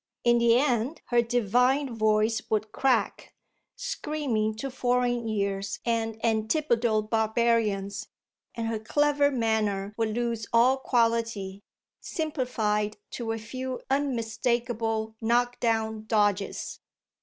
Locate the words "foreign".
4.71-5.27